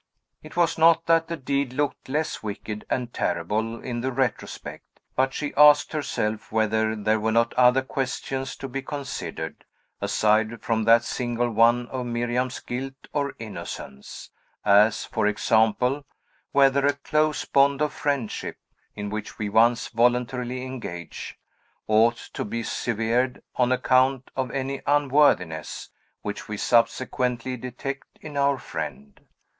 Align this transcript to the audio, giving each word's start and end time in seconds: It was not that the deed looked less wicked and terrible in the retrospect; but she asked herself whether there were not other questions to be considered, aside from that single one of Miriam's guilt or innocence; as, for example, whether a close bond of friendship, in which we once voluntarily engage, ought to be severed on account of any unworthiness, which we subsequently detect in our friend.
It 0.41 0.57
was 0.57 0.79
not 0.79 1.05
that 1.05 1.27
the 1.27 1.37
deed 1.37 1.73
looked 1.73 2.09
less 2.09 2.41
wicked 2.41 2.87
and 2.89 3.13
terrible 3.13 3.79
in 3.83 4.01
the 4.01 4.11
retrospect; 4.11 4.99
but 5.15 5.31
she 5.31 5.53
asked 5.55 5.93
herself 5.93 6.51
whether 6.51 6.95
there 6.95 7.19
were 7.19 7.31
not 7.31 7.53
other 7.53 7.83
questions 7.83 8.55
to 8.55 8.67
be 8.67 8.81
considered, 8.81 9.63
aside 10.01 10.59
from 10.63 10.85
that 10.85 11.03
single 11.03 11.51
one 11.51 11.87
of 11.89 12.07
Miriam's 12.07 12.59
guilt 12.61 13.09
or 13.13 13.35
innocence; 13.37 14.31
as, 14.65 15.05
for 15.05 15.27
example, 15.27 16.03
whether 16.51 16.83
a 16.87 16.93
close 16.93 17.45
bond 17.45 17.79
of 17.79 17.93
friendship, 17.93 18.57
in 18.95 19.11
which 19.11 19.37
we 19.37 19.49
once 19.49 19.89
voluntarily 19.89 20.65
engage, 20.65 21.37
ought 21.85 22.17
to 22.33 22.43
be 22.43 22.63
severed 22.63 23.43
on 23.55 23.71
account 23.71 24.31
of 24.35 24.49
any 24.49 24.81
unworthiness, 24.87 25.89
which 26.23 26.47
we 26.47 26.57
subsequently 26.57 27.55
detect 27.55 28.17
in 28.19 28.35
our 28.35 28.57
friend. 28.57 29.19